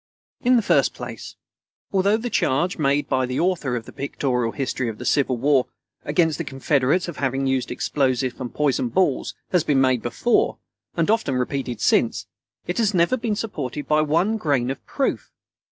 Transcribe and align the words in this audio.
In 0.43 0.55
the 0.55 0.63
first 0.63 0.95
place, 0.95 1.35
although 1.91 2.17
the 2.17 2.31
charge 2.31 2.79
made 2.79 3.07
by 3.07 3.27
the 3.27 3.39
author 3.39 3.75
of 3.75 3.85
the 3.85 3.91
Pictorial 3.93 4.51
History 4.51 4.89
of 4.89 4.97
the 4.97 5.05
Civil 5.05 5.37
War 5.37 5.67
against 6.03 6.39
the 6.39 6.43
Confederates 6.43 7.07
of 7.07 7.17
having 7.17 7.45
used 7.45 7.69
explosive 7.69 8.41
and 8.41 8.51
poisoned 8.51 8.95
balls, 8.95 9.35
has 9.51 9.63
been 9.63 9.79
made 9.79 10.01
before, 10.01 10.57
and 10.97 11.11
often 11.11 11.35
repeated 11.35 11.79
since, 11.81 12.25
it 12.65 12.79
has 12.79 12.95
never 12.95 13.15
been 13.15 13.35
supported 13.35 13.87
by 13.87 14.01
one 14.01 14.37
grain 14.37 14.71
of 14.71 14.83
proof. 14.87 15.29